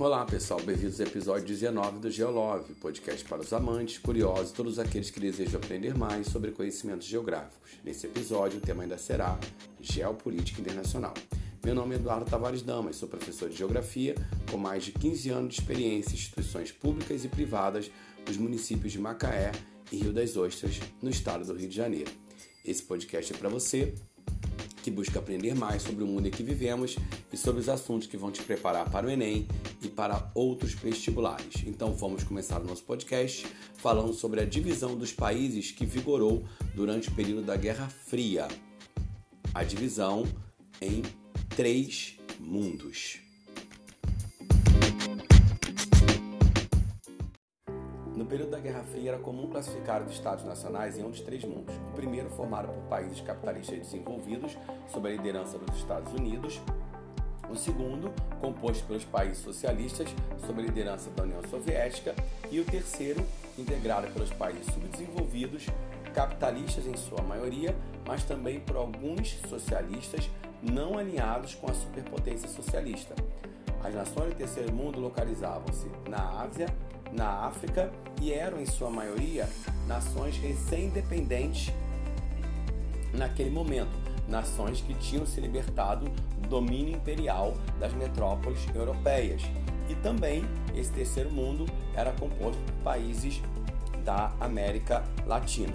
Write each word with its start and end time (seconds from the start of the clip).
Olá 0.00 0.24
pessoal, 0.24 0.58
bem-vindos 0.62 0.98
ao 0.98 1.06
episódio 1.06 1.46
19 1.46 1.98
do 1.98 2.10
Geolove, 2.10 2.72
podcast 2.72 3.22
para 3.22 3.42
os 3.42 3.52
amantes, 3.52 3.98
curiosos 3.98 4.50
e 4.50 4.54
todos 4.54 4.78
aqueles 4.78 5.10
que 5.10 5.20
desejam 5.20 5.60
aprender 5.60 5.94
mais 5.94 6.26
sobre 6.28 6.52
conhecimentos 6.52 7.06
geográficos. 7.06 7.72
Nesse 7.84 8.06
episódio, 8.06 8.56
o 8.56 8.62
tema 8.62 8.82
ainda 8.82 8.96
será 8.96 9.38
Geopolítica 9.78 10.58
Internacional. 10.58 11.12
Meu 11.62 11.74
nome 11.74 11.96
é 11.96 11.98
Eduardo 11.98 12.24
Tavares 12.24 12.62
Damas, 12.62 12.96
sou 12.96 13.10
professor 13.10 13.50
de 13.50 13.56
Geografia 13.58 14.14
com 14.50 14.56
mais 14.56 14.84
de 14.84 14.92
15 14.92 15.28
anos 15.28 15.54
de 15.54 15.60
experiência 15.60 16.12
em 16.12 16.14
instituições 16.14 16.72
públicas 16.72 17.22
e 17.22 17.28
privadas 17.28 17.90
nos 18.26 18.38
municípios 18.38 18.92
de 18.92 18.98
Macaé 18.98 19.52
e 19.92 19.98
Rio 19.98 20.14
das 20.14 20.34
Ostras, 20.34 20.80
no 21.02 21.10
estado 21.10 21.44
do 21.44 21.52
Rio 21.52 21.68
de 21.68 21.76
Janeiro. 21.76 22.10
Esse 22.64 22.82
podcast 22.82 23.34
é 23.34 23.36
para 23.36 23.50
você 23.50 23.94
que 24.82 24.90
busca 24.90 25.18
aprender 25.18 25.54
mais 25.54 25.82
sobre 25.82 26.04
o 26.04 26.06
mundo 26.06 26.26
em 26.26 26.30
que 26.30 26.42
vivemos 26.42 26.96
e 27.32 27.36
sobre 27.36 27.60
os 27.60 27.68
assuntos 27.68 28.06
que 28.06 28.16
vão 28.16 28.30
te 28.30 28.42
preparar 28.42 28.90
para 28.90 29.06
o 29.06 29.10
Enem 29.10 29.46
e 29.82 29.88
para 29.88 30.30
outros 30.34 30.72
vestibulares. 30.74 31.62
Então 31.66 31.92
vamos 31.94 32.24
começar 32.24 32.60
o 32.60 32.64
nosso 32.64 32.82
podcast 32.82 33.46
falando 33.76 34.12
sobre 34.12 34.40
a 34.40 34.44
divisão 34.44 34.96
dos 34.96 35.12
países 35.12 35.70
que 35.70 35.86
vigorou 35.86 36.44
durante 36.74 37.08
o 37.08 37.14
período 37.14 37.42
da 37.42 37.56
Guerra 37.56 37.88
Fria. 37.88 38.48
A 39.54 39.64
divisão 39.64 40.24
em 40.80 41.02
três 41.54 42.16
mundos. 42.38 43.29
Período 48.30 48.50
da 48.52 48.60
Guerra 48.60 48.84
Fria, 48.84 49.10
era 49.10 49.18
comum 49.18 49.48
classificar 49.48 50.00
os 50.02 50.12
Estados 50.12 50.44
nacionais 50.44 50.96
em 50.96 51.02
um 51.02 51.10
dos 51.10 51.20
três 51.20 51.42
mundos. 51.42 51.74
O 51.90 51.96
primeiro, 51.96 52.30
formado 52.30 52.68
por 52.68 52.82
países 52.84 53.20
capitalistas 53.20 53.76
desenvolvidos, 53.76 54.56
sob 54.88 55.08
a 55.08 55.10
liderança 55.10 55.58
dos 55.58 55.76
Estados 55.76 56.12
Unidos. 56.12 56.60
O 57.50 57.56
segundo, 57.56 58.14
composto 58.40 58.86
pelos 58.86 59.04
países 59.04 59.42
socialistas, 59.42 60.08
sob 60.46 60.62
a 60.62 60.64
liderança 60.64 61.10
da 61.10 61.24
União 61.24 61.42
Soviética. 61.50 62.14
E 62.52 62.60
o 62.60 62.64
terceiro, 62.64 63.20
integrado 63.58 64.06
pelos 64.12 64.30
países 64.30 64.66
subdesenvolvidos, 64.66 65.66
capitalistas 66.14 66.86
em 66.86 66.96
sua 66.96 67.22
maioria, 67.22 67.74
mas 68.06 68.22
também 68.22 68.60
por 68.60 68.76
alguns 68.76 69.40
socialistas 69.48 70.30
não 70.62 70.96
alinhados 70.96 71.56
com 71.56 71.68
a 71.68 71.74
superpotência 71.74 72.48
socialista. 72.48 73.14
As 73.82 73.94
nações 73.94 74.30
do 74.30 74.36
terceiro 74.36 74.72
mundo 74.72 75.00
localizavam-se 75.00 75.88
na 76.08 76.42
Ásia, 76.42 76.66
na 77.12 77.46
África 77.46 77.90
e 78.20 78.32
eram, 78.32 78.60
em 78.60 78.66
sua 78.66 78.90
maioria, 78.90 79.48
nações 79.86 80.36
recém-independentes 80.36 81.72
naquele 83.14 83.50
momento, 83.50 83.90
nações 84.28 84.80
que 84.80 84.94
tinham 84.94 85.26
se 85.26 85.40
libertado 85.40 86.06
do 86.40 86.48
domínio 86.48 86.96
imperial 86.96 87.54
das 87.78 87.92
metrópoles 87.92 88.60
europeias. 88.74 89.42
E 89.88 89.94
também 89.96 90.44
esse 90.74 90.92
terceiro 90.92 91.30
mundo 91.30 91.66
era 91.94 92.12
composto 92.12 92.62
por 92.62 92.74
países 92.84 93.42
da 94.04 94.32
América 94.38 95.04
Latina. 95.26 95.74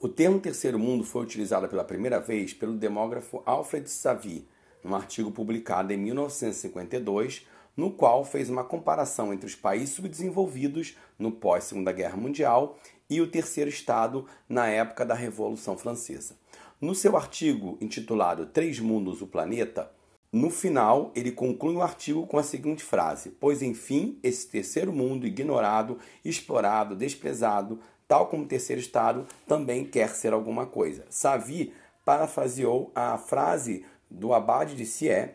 O 0.00 0.08
termo 0.08 0.40
terceiro 0.40 0.78
mundo 0.80 1.04
foi 1.04 1.22
utilizado 1.22 1.68
pela 1.68 1.84
primeira 1.84 2.18
vez 2.18 2.52
pelo 2.52 2.76
demógrafo 2.76 3.40
Alfred 3.46 3.88
Savy, 3.88 4.48
num 4.82 4.96
artigo 4.96 5.30
publicado 5.30 5.92
em 5.92 5.96
1952 5.96 7.46
no 7.76 7.90
qual 7.90 8.24
fez 8.24 8.50
uma 8.50 8.64
comparação 8.64 9.32
entre 9.32 9.46
os 9.46 9.54
países 9.54 9.94
subdesenvolvidos 9.94 10.96
no 11.18 11.32
pós-Segunda 11.32 11.92
Guerra 11.92 12.16
Mundial 12.16 12.78
e 13.08 13.20
o 13.20 13.26
terceiro 13.26 13.70
estado 13.70 14.26
na 14.48 14.68
época 14.68 15.04
da 15.04 15.14
Revolução 15.14 15.76
Francesa. 15.76 16.36
No 16.80 16.94
seu 16.94 17.16
artigo 17.16 17.78
intitulado 17.80 18.46
Três 18.46 18.80
Mundos 18.80 19.22
o 19.22 19.26
Planeta, 19.26 19.90
no 20.32 20.50
final 20.50 21.12
ele 21.14 21.30
conclui 21.30 21.74
o 21.74 21.82
artigo 21.82 22.26
com 22.26 22.38
a 22.38 22.42
seguinte 22.42 22.82
frase: 22.82 23.30
Pois 23.38 23.62
enfim, 23.62 24.18
esse 24.22 24.48
terceiro 24.48 24.92
mundo 24.92 25.26
ignorado, 25.26 25.98
explorado, 26.24 26.96
desprezado, 26.96 27.78
tal 28.08 28.26
como 28.26 28.44
o 28.44 28.48
terceiro 28.48 28.80
estado, 28.80 29.26
também 29.46 29.84
quer 29.84 30.08
ser 30.08 30.32
alguma 30.32 30.66
coisa. 30.66 31.04
Savi 31.08 31.72
parafraseou 32.04 32.90
a 32.94 33.16
frase 33.16 33.84
do 34.10 34.34
Abade 34.34 34.74
de 34.74 34.84
Sieyès 34.84 35.30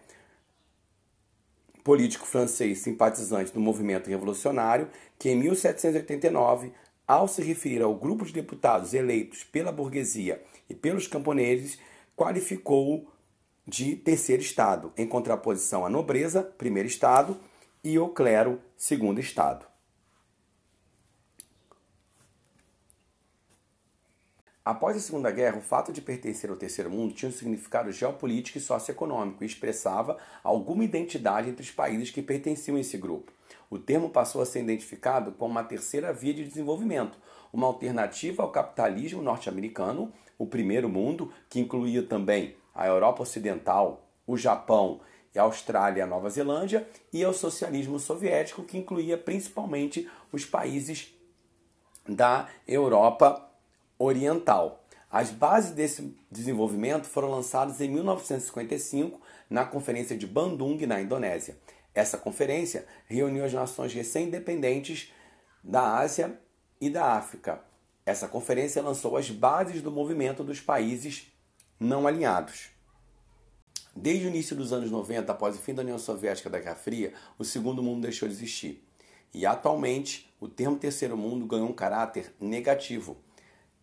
político 1.88 2.28
francês 2.28 2.80
simpatizante 2.80 3.54
do 3.54 3.62
movimento 3.62 4.10
revolucionário, 4.10 4.90
que 5.18 5.30
em 5.30 5.38
1789, 5.38 6.74
ao 7.08 7.30
se 7.30 7.42
referir 7.42 7.82
ao 7.82 7.96
grupo 7.96 8.26
de 8.26 8.34
deputados 8.34 8.94
eleitos 8.94 9.46
pela 9.46 9.72
burguesia 9.72 10.44
e 10.70 10.76
pelos 10.76 11.08
camponeses, 11.08 11.80
qualificou 12.14 13.10
de 13.66 13.96
terceiro 13.96 14.42
estado, 14.42 14.92
em 14.98 15.08
contraposição 15.08 15.86
à 15.86 15.90
nobreza, 15.90 16.44
primeiro 16.58 16.90
estado, 16.90 17.38
e 17.82 17.96
ao 17.96 18.10
clero, 18.10 18.60
segundo 18.76 19.22
estado. 19.22 19.66
Após 24.68 24.98
a 24.98 25.00
Segunda 25.00 25.32
Guerra, 25.32 25.60
o 25.60 25.62
fato 25.62 25.94
de 25.94 26.02
pertencer 26.02 26.50
ao 26.50 26.58
Terceiro 26.58 26.92
Mundo 26.92 27.14
tinha 27.14 27.30
um 27.30 27.32
significado 27.32 27.90
geopolítico 27.90 28.58
e 28.58 28.62
socioeconômico 28.62 29.42
e 29.42 29.48
expressava 29.48 30.18
alguma 30.44 30.84
identidade 30.84 31.50
entre 31.50 31.64
os 31.64 31.72
países 31.72 32.12
que 32.12 32.22
pertenciam 32.22 32.76
a 32.76 32.82
esse 32.82 32.98
grupo. 32.98 33.32
O 33.70 33.80
termo 33.80 34.10
passou 34.10 34.42
a 34.42 34.46
ser 34.46 34.60
identificado 34.60 35.32
como 35.32 35.52
uma 35.52 35.64
terceira 35.64 36.12
via 36.12 36.34
de 36.34 36.44
desenvolvimento, 36.44 37.18
uma 37.54 37.66
alternativa 37.66 38.44
ao 38.44 38.52
capitalismo 38.52 39.22
norte-americano, 39.22 40.12
o 40.38 40.46
Primeiro 40.46 40.90
Mundo, 40.90 41.32
que 41.50 41.62
incluía 41.62 42.04
também 42.04 42.58
a 42.76 42.86
Europa 42.86 43.24
Ocidental, 43.24 44.06
o 44.28 44.36
Japão 44.36 45.00
a 45.34 45.44
Austrália 45.44 46.00
e 46.00 46.02
a 46.02 46.08
Nova 46.08 46.30
Zelândia, 46.30 46.86
e 47.14 47.24
ao 47.24 47.32
socialismo 47.32 48.00
soviético, 48.00 48.64
que 48.64 48.78
incluía 48.78 49.18
principalmente 49.18 50.10
os 50.34 50.44
países 50.44 51.16
da 52.10 52.50
Europa 52.68 53.47
oriental. 53.98 54.84
As 55.10 55.32
bases 55.32 55.72
desse 55.72 56.16
desenvolvimento 56.30 57.06
foram 57.06 57.30
lançadas 57.30 57.80
em 57.80 57.90
1955 57.90 59.22
na 59.50 59.66
Conferência 59.66 60.18
de 60.18 60.28
Bandung, 60.28 60.86
na 60.86 61.02
Indonésia. 61.02 61.58
Essa 61.96 62.18
conferência 62.18 62.86
reuniu 63.08 63.44
as 63.44 63.54
nações 63.54 63.94
recém-independentes 63.94 65.12
da 65.64 65.98
Ásia 65.98 66.40
e 66.80 66.90
da 66.90 67.14
África. 67.14 67.64
Essa 68.06 68.28
conferência 68.28 68.82
lançou 68.82 69.18
as 69.18 69.30
bases 69.32 69.82
do 69.82 69.92
movimento 69.92 70.44
dos 70.44 70.62
países 70.62 71.32
não 71.80 72.06
alinhados. 72.06 72.70
Desde 73.96 74.28
o 74.28 74.30
início 74.30 74.56
dos 74.56 74.72
anos 74.72 74.92
90, 74.92 75.32
após 75.32 75.56
o 75.56 75.60
fim 75.60 75.74
da 75.74 75.82
União 75.82 75.98
Soviética 75.98 76.50
da 76.50 76.60
Guerra 76.60 76.76
Fria, 76.76 77.14
o 77.40 77.44
Segundo 77.44 77.82
Mundo 77.82 78.04
deixou 78.04 78.28
de 78.28 78.36
existir. 78.36 78.88
E 79.34 79.46
atualmente, 79.46 80.32
o 80.40 80.48
termo 80.48 80.78
Terceiro 80.78 81.18
Mundo 81.18 81.48
ganhou 81.48 81.68
um 81.68 81.74
caráter 81.74 82.32
negativo 82.40 83.18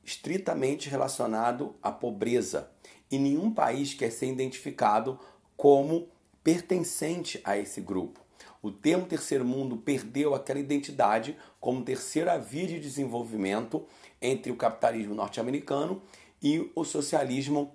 estritamente 0.04 0.88
relacionado 0.88 1.74
à 1.82 1.90
pobreza 1.90 2.70
e 3.10 3.18
nenhum 3.18 3.52
país 3.52 3.94
quer 3.94 4.10
ser 4.10 4.26
identificado 4.26 5.18
como 5.56 6.08
pertencente 6.42 7.40
a 7.44 7.56
esse 7.56 7.80
grupo. 7.80 8.20
O 8.62 8.70
termo 8.70 9.06
terceiro 9.06 9.44
mundo 9.44 9.76
perdeu 9.76 10.34
aquela 10.34 10.58
identidade 10.58 11.36
como 11.60 11.84
terceira 11.84 12.38
via 12.38 12.66
de 12.66 12.80
desenvolvimento 12.80 13.86
entre 14.20 14.50
o 14.50 14.56
capitalismo 14.56 15.14
norte-americano 15.14 16.02
e 16.42 16.70
o 16.74 16.84
socialismo 16.84 17.74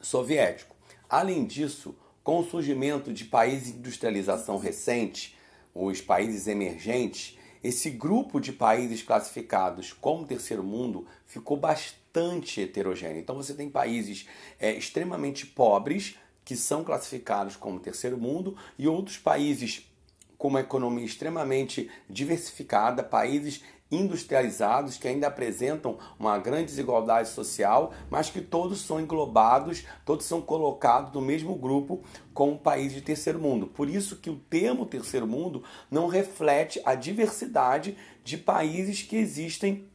soviético. 0.00 0.74
Além 1.08 1.44
disso, 1.44 1.96
com 2.22 2.40
o 2.40 2.44
surgimento 2.44 3.12
de 3.12 3.24
países 3.24 3.72
de 3.72 3.78
industrialização 3.78 4.58
recente, 4.58 5.36
os 5.74 6.00
países 6.00 6.46
emergentes, 6.46 7.35
esse 7.62 7.90
grupo 7.90 8.40
de 8.40 8.52
países 8.52 9.02
classificados 9.02 9.92
como 9.92 10.26
terceiro 10.26 10.62
mundo 10.62 11.06
ficou 11.24 11.56
bastante 11.56 12.60
heterogêneo. 12.60 13.18
Então 13.18 13.36
você 13.36 13.54
tem 13.54 13.68
países 13.68 14.26
é, 14.58 14.72
extremamente 14.72 15.46
pobres 15.46 16.16
que 16.44 16.56
são 16.56 16.84
classificados 16.84 17.56
como 17.56 17.80
terceiro 17.80 18.16
mundo 18.16 18.56
e 18.78 18.86
outros 18.86 19.18
países 19.18 19.90
com 20.38 20.48
uma 20.48 20.60
economia 20.60 21.04
extremamente 21.04 21.90
diversificada, 22.08 23.02
países 23.02 23.62
industrializados 23.90 24.96
que 24.96 25.06
ainda 25.06 25.28
apresentam 25.28 25.98
uma 26.18 26.38
grande 26.38 26.66
desigualdade 26.66 27.28
social, 27.28 27.92
mas 28.10 28.30
que 28.30 28.40
todos 28.40 28.80
são 28.80 29.00
englobados, 29.00 29.84
todos 30.04 30.26
são 30.26 30.40
colocados 30.40 31.12
no 31.12 31.20
mesmo 31.20 31.54
grupo 31.54 32.02
como 32.34 32.58
país 32.58 32.92
de 32.92 33.00
terceiro 33.00 33.38
mundo. 33.38 33.66
Por 33.66 33.88
isso 33.88 34.16
que 34.16 34.30
o 34.30 34.36
termo 34.36 34.86
terceiro 34.86 35.26
mundo 35.26 35.62
não 35.90 36.08
reflete 36.08 36.80
a 36.84 36.94
diversidade 36.94 37.96
de 38.24 38.36
países 38.36 39.02
que 39.02 39.16
existem 39.16 39.88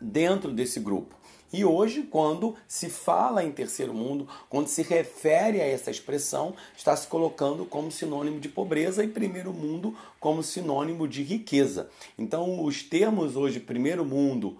dentro 0.00 0.52
desse 0.52 0.80
grupo. 0.80 1.19
E 1.52 1.64
hoje, 1.64 2.02
quando 2.04 2.54
se 2.68 2.88
fala 2.88 3.42
em 3.42 3.50
terceiro 3.50 3.92
mundo, 3.92 4.28
quando 4.48 4.68
se 4.68 4.82
refere 4.82 5.60
a 5.60 5.66
essa 5.66 5.90
expressão, 5.90 6.54
está 6.76 6.94
se 6.96 7.08
colocando 7.08 7.64
como 7.64 7.90
sinônimo 7.90 8.38
de 8.38 8.48
pobreza 8.48 9.02
e 9.02 9.08
primeiro 9.08 9.52
mundo 9.52 9.96
como 10.20 10.42
sinônimo 10.42 11.08
de 11.08 11.22
riqueza. 11.22 11.90
Então, 12.16 12.64
os 12.64 12.82
termos 12.82 13.34
hoje 13.36 13.58
primeiro 13.58 14.04
mundo 14.04 14.56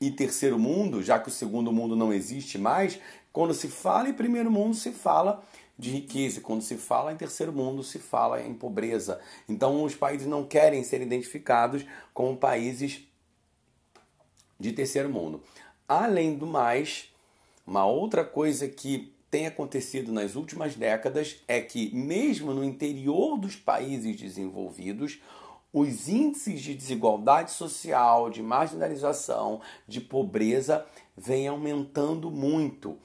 e 0.00 0.10
terceiro 0.10 0.58
mundo, 0.58 1.02
já 1.02 1.18
que 1.18 1.28
o 1.28 1.32
segundo 1.32 1.72
mundo 1.72 1.96
não 1.96 2.12
existe 2.12 2.58
mais, 2.58 2.98
quando 3.32 3.54
se 3.54 3.68
fala 3.68 4.10
em 4.10 4.14
primeiro 4.14 4.50
mundo, 4.50 4.74
se 4.74 4.92
fala 4.92 5.42
de 5.78 5.90
riqueza. 5.90 6.40
Quando 6.40 6.62
se 6.62 6.76
fala 6.76 7.12
em 7.12 7.16
terceiro 7.16 7.52
mundo, 7.52 7.82
se 7.82 7.98
fala 7.98 8.42
em 8.42 8.54
pobreza. 8.54 9.20
Então, 9.48 9.82
os 9.82 9.94
países 9.94 10.26
não 10.26 10.44
querem 10.44 10.84
ser 10.84 11.00
identificados 11.00 11.84
como 12.12 12.36
países 12.36 13.00
de 14.58 14.72
terceiro 14.72 15.08
mundo. 15.08 15.42
Além 15.88 16.36
do 16.36 16.46
mais, 16.46 17.10
uma 17.66 17.84
outra 17.84 18.24
coisa 18.24 18.66
que 18.68 19.12
tem 19.30 19.46
acontecido 19.46 20.12
nas 20.12 20.34
últimas 20.34 20.74
décadas 20.76 21.36
é 21.46 21.60
que, 21.60 21.94
mesmo 21.94 22.54
no 22.54 22.64
interior 22.64 23.36
dos 23.36 23.56
países 23.56 24.16
desenvolvidos, 24.16 25.20
os 25.72 26.08
índices 26.08 26.62
de 26.62 26.74
desigualdade 26.74 27.50
social, 27.50 28.30
de 28.30 28.42
marginalização, 28.42 29.60
de 29.88 30.00
pobreza 30.00 30.86
vêm 31.16 31.48
aumentando 31.48 32.30
muito. 32.30 32.96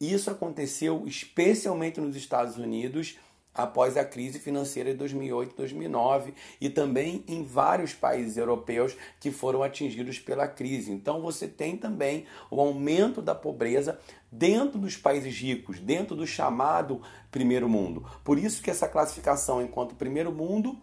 Isso 0.00 0.30
aconteceu 0.30 1.02
especialmente 1.06 2.00
nos 2.00 2.16
Estados 2.16 2.56
Unidos 2.56 3.18
após 3.54 3.96
a 3.96 4.04
crise 4.04 4.38
financeira 4.38 4.92
de 4.92 4.98
2008 4.98 5.56
2009 5.56 6.34
e 6.60 6.70
também 6.70 7.24
em 7.28 7.44
vários 7.44 7.92
países 7.92 8.36
europeus 8.36 8.96
que 9.20 9.30
foram 9.30 9.62
atingidos 9.62 10.18
pela 10.18 10.48
crise. 10.48 10.90
Então 10.90 11.20
você 11.20 11.46
tem 11.46 11.76
também 11.76 12.26
o 12.50 12.60
aumento 12.60 13.20
da 13.20 13.34
pobreza 13.34 13.98
dentro 14.30 14.78
dos 14.78 14.96
países 14.96 15.36
ricos, 15.36 15.78
dentro 15.78 16.16
do 16.16 16.26
chamado 16.26 17.02
primeiro 17.30 17.68
mundo. 17.68 18.06
Por 18.24 18.38
isso 18.38 18.62
que 18.62 18.70
essa 18.70 18.88
classificação 18.88 19.62
enquanto 19.62 19.94
primeiro 19.94 20.32
mundo 20.32 20.80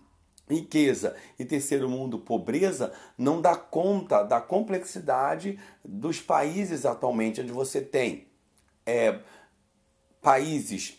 riqueza 0.49 1.15
e 1.37 1.45
terceiro 1.45 1.87
mundo 1.87 2.17
pobreza 2.17 2.91
não 3.15 3.39
dá 3.39 3.55
conta 3.55 4.23
da 4.23 4.41
complexidade 4.41 5.59
dos 5.85 6.19
países 6.19 6.85
atualmente 6.85 7.39
onde 7.39 7.51
você 7.51 7.81
tem 7.81 8.27
é, 8.83 9.19
países 10.21 10.98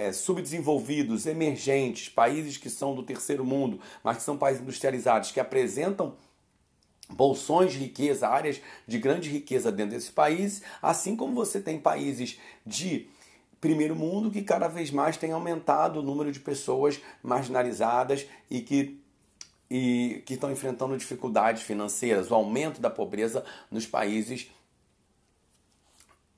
é, 0.00 0.12
subdesenvolvidos, 0.12 1.26
emergentes, 1.26 2.08
países 2.08 2.56
que 2.56 2.70
são 2.70 2.94
do 2.94 3.02
terceiro 3.02 3.44
mundo, 3.44 3.78
mas 4.02 4.16
que 4.16 4.22
são 4.22 4.38
países 4.38 4.62
industrializados, 4.62 5.30
que 5.30 5.38
apresentam 5.38 6.14
bolsões 7.10 7.72
de 7.72 7.80
riqueza, 7.80 8.26
áreas 8.26 8.62
de 8.86 8.98
grande 8.98 9.28
riqueza 9.28 9.70
dentro 9.70 9.94
desses 9.94 10.08
países, 10.08 10.62
assim 10.80 11.14
como 11.14 11.34
você 11.34 11.60
tem 11.60 11.78
países 11.78 12.40
de 12.64 13.10
primeiro 13.60 13.94
mundo 13.94 14.30
que 14.30 14.40
cada 14.40 14.68
vez 14.68 14.90
mais 14.90 15.18
tem 15.18 15.32
aumentado 15.32 16.00
o 16.00 16.02
número 16.02 16.32
de 16.32 16.40
pessoas 16.40 16.98
marginalizadas 17.22 18.26
e 18.50 18.62
que 18.62 18.98
e 19.72 20.24
que 20.26 20.34
estão 20.34 20.50
enfrentando 20.50 20.96
dificuldades 20.96 21.62
financeiras, 21.62 22.28
o 22.28 22.34
aumento 22.34 22.80
da 22.80 22.90
pobreza 22.90 23.44
nos 23.70 23.86
países 23.86 24.50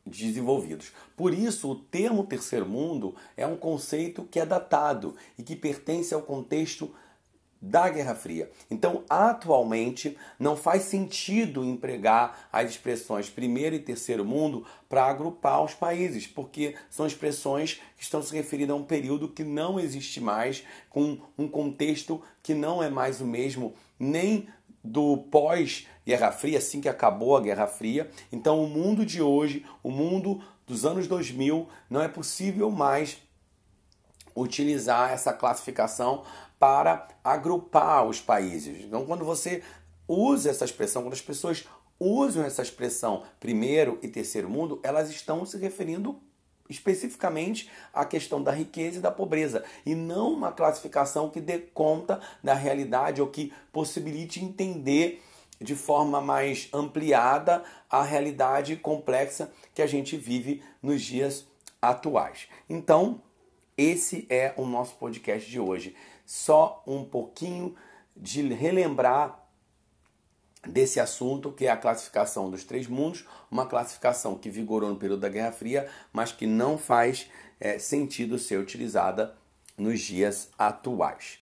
desenvolvidos. 0.05 0.93
Por 1.17 1.33
isso, 1.33 1.71
o 1.71 1.77
termo 1.77 2.25
terceiro 2.25 2.67
mundo 2.67 3.15
é 3.37 3.47
um 3.47 3.57
conceito 3.57 4.25
que 4.25 4.41
é 4.41 4.47
datado 4.47 5.15
e 5.39 5.43
que 5.43 5.55
pertence 5.55 6.13
ao 6.13 6.23
contexto 6.23 6.93
da 7.63 7.89
Guerra 7.89 8.17
Fria. 8.17 8.51
Então, 8.69 9.05
atualmente, 9.09 10.19
não 10.37 10.57
faz 10.57 10.83
sentido 10.83 11.65
empregar 11.65 12.49
as 12.53 12.71
expressões 12.71 13.31
primeiro 13.31 13.77
e 13.77 13.79
terceiro 13.79 14.25
mundo 14.25 14.67
para 14.89 15.05
agrupar 15.05 15.63
os 15.63 15.73
países, 15.73 16.27
porque 16.27 16.75
são 16.91 17.07
expressões 17.07 17.81
que 17.97 18.03
estão 18.03 18.21
se 18.21 18.35
referindo 18.35 18.73
a 18.73 18.77
um 18.77 18.83
período 18.83 19.29
que 19.29 19.45
não 19.45 19.79
existe 19.79 20.21
mais, 20.21 20.65
com 20.91 21.19
um 21.39 21.47
contexto 21.47 22.21
que 22.43 22.53
não 22.53 22.83
é 22.83 22.91
mais 22.91 23.21
o 23.21 23.27
mesmo 23.27 23.75
nem 23.97 24.49
do 24.83 25.19
pós-Guerra 26.05 26.33
Fria, 26.33 26.59
assim 26.59 26.81
que 26.81 26.89
acabou 26.89 27.37
a 27.37 27.41
Guerra 27.41 27.67
Fria. 27.67 28.11
Então, 28.31 28.63
o 28.63 28.69
mundo 28.69 29.07
de 29.07 29.23
hoje, 29.23 29.65
o 29.83 29.91
mundo 29.91 30.43
dos 30.67 30.85
anos 30.85 31.07
2000, 31.07 31.69
não 31.89 32.03
é 32.03 32.09
possível 32.09 32.71
mais 32.71 33.19
utilizar 34.35 35.13
essa 35.13 35.33
classificação 35.33 36.25
para 36.59 37.09
agrupar 37.23 38.07
os 38.07 38.21
países. 38.21 38.85
Então, 38.85 39.05
quando 39.05 39.25
você 39.25 39.63
usa 40.09 40.51
essa 40.51 40.65
expressão, 40.65 41.03
quando 41.03 41.15
as 41.15 41.21
pessoas 41.21 41.67
usam 41.99 42.45
essa 42.45 42.63
expressão 42.63 43.23
primeiro 43.39 43.99
e 44.03 44.09
terceiro 44.09 44.49
mundo, 44.49 44.81
elas 44.83 45.11
estão 45.11 45.45
se 45.45 45.57
referindo 45.57 46.19
especificamente 46.69 47.71
à 47.93 48.05
questão 48.05 48.43
da 48.43 48.51
riqueza 48.51 48.99
e 48.99 49.03
da 49.03 49.11
pobreza, 49.11 49.63
e 49.85 49.95
não 49.95 50.33
uma 50.33 50.53
classificação 50.53 51.29
que 51.29 51.41
dê 51.41 51.59
conta 51.59 52.19
da 52.43 52.55
realidade 52.55 53.21
ou 53.21 53.29
que 53.29 53.53
possibilite 53.71 54.43
entender 54.43 55.23
de 55.63 55.75
forma 55.75 56.21
mais 56.21 56.69
ampliada 56.73 57.63
a 57.89 58.03
realidade 58.03 58.77
complexa 58.77 59.53
que 59.75 59.83
a 59.83 59.87
gente 59.87 60.17
vive 60.17 60.63
nos 60.83 61.03
dias 61.03 61.47
atuais. 61.81 62.49
Então, 62.69 63.23
esse 63.77 64.27
é 64.29 64.53
o 64.57 64.67
nosso 64.67 64.97
podcast 64.97 65.51
de 65.51 65.59
hoje. 65.59 65.95
Só 66.27 66.83
um 66.87 67.05
pouquinho 67.05 67.75
de 68.17 68.43
relembrar 68.53 69.43
desse 70.67 71.01
assunto, 71.01 71.51
que 71.51 71.67
é 71.67 71.71
a 71.71 71.77
classificação 71.77 72.51
dos 72.51 72.65
três 72.65 72.87
mundos, 72.87 73.27
uma 73.51 73.67
classificação 73.67 74.37
que 74.37 74.49
vigorou 74.49 74.91
no 74.91 74.97
período 74.97 75.21
da 75.21 75.29
Guerra 75.29 75.53
Fria, 75.53 75.89
mas 76.13 76.31
que 76.31 76.47
não 76.47 76.79
faz 76.79 77.29
é, 77.59 77.79
sentido 77.79 78.39
ser 78.39 78.59
utilizada 78.59 79.35
nos 79.77 80.01
dias 80.01 80.51
atuais. 80.57 81.39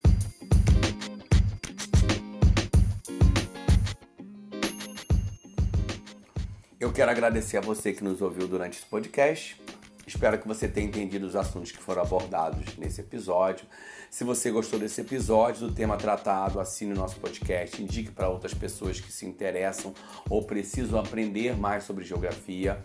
Eu 6.80 6.94
quero 6.94 7.10
agradecer 7.10 7.58
a 7.58 7.62
você 7.62 7.92
que 7.92 8.04
nos 8.04 8.22
ouviu 8.22 8.48
durante 8.48 8.78
esse 8.78 8.86
podcast. 8.86 9.60
Espero 10.06 10.38
que 10.38 10.48
você 10.48 10.68
tenha 10.68 10.86
entendido 10.86 11.26
os 11.26 11.36
assuntos 11.36 11.72
que 11.72 11.80
foram 11.80 12.04
abordados 12.04 12.78
nesse 12.78 13.02
episódio. 13.02 13.66
Se 14.12 14.24
você 14.24 14.52
gostou 14.52 14.80
desse 14.80 15.02
episódio, 15.02 15.68
do 15.68 15.74
tema 15.74 15.98
tratado, 15.98 16.60
assine 16.60 16.94
o 16.94 16.96
nosso 16.96 17.20
podcast, 17.20 17.82
indique 17.82 18.12
para 18.12 18.30
outras 18.30 18.54
pessoas 18.54 19.00
que 19.00 19.12
se 19.12 19.26
interessam 19.26 19.92
ou 20.30 20.44
precisam 20.44 21.00
aprender 21.00 21.58
mais 21.58 21.84
sobre 21.84 22.06
geografia. 22.06 22.80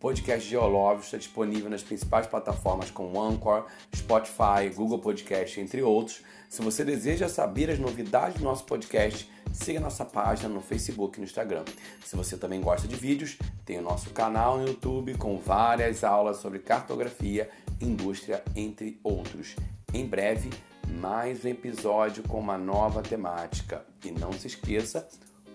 Podcast 0.00 0.48
Geológico 0.48 1.04
está 1.04 1.16
disponível 1.16 1.68
nas 1.68 1.82
principais 1.82 2.24
plataformas 2.24 2.88
como 2.88 3.20
Anchor, 3.20 3.66
Spotify, 3.94 4.72
Google 4.72 5.00
Podcast, 5.00 5.60
entre 5.60 5.82
outros. 5.82 6.22
Se 6.48 6.62
você 6.62 6.84
deseja 6.84 7.28
saber 7.28 7.68
as 7.68 7.80
novidades 7.80 8.38
do 8.38 8.44
nosso 8.44 8.64
podcast, 8.64 9.28
siga 9.52 9.80
nossa 9.80 10.04
página 10.04 10.48
no 10.48 10.60
Facebook 10.60 11.18
e 11.18 11.20
no 11.20 11.26
Instagram. 11.26 11.64
Se 12.04 12.14
você 12.14 12.36
também 12.36 12.60
gosta 12.60 12.86
de 12.86 12.94
vídeos, 12.94 13.36
tem 13.64 13.78
o 13.78 13.82
nosso 13.82 14.10
canal 14.10 14.58
no 14.58 14.68
YouTube 14.68 15.14
com 15.14 15.36
várias 15.36 16.04
aulas 16.04 16.36
sobre 16.36 16.60
cartografia, 16.60 17.50
indústria, 17.80 18.44
entre 18.54 19.00
outros. 19.02 19.56
Em 19.92 20.06
breve, 20.06 20.50
mais 20.86 21.44
um 21.44 21.48
episódio 21.48 22.22
com 22.22 22.38
uma 22.38 22.56
nova 22.56 23.02
temática. 23.02 23.84
E 24.04 24.12
não 24.12 24.32
se 24.32 24.46
esqueça, 24.46 25.08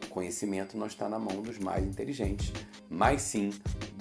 o 0.05 0.09
conhecimento 0.09 0.77
não 0.77 0.87
está 0.87 1.07
na 1.07 1.17
mão 1.17 1.41
dos 1.41 1.57
mais 1.57 1.85
inteligentes, 1.85 2.51
mas 2.89 3.21
sim 3.21 3.51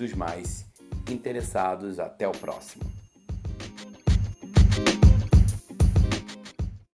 dos 0.02 0.14
mais 0.14 0.66
interessados. 1.09 1.99
Até 2.00 2.26
o 2.26 2.32
próximo. 2.32 3.01